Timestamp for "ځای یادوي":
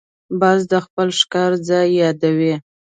1.67-2.53